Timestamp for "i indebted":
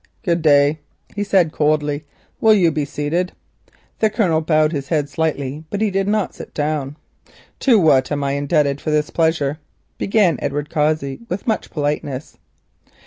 8.23-8.81